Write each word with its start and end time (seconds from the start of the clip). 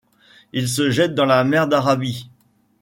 Il 0.51 0.67
se 0.67 0.89
jette 0.89 1.13
dans 1.13 1.25
la 1.27 1.43
mer 1.43 1.67
d'Arabie. 1.67 2.31